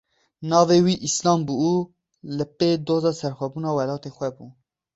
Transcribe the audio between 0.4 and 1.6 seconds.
Navê wî Îslam bû